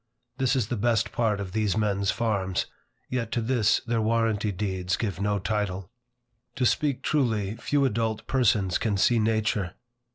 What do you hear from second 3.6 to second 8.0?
their warranty deeds give no title. To speak truly, few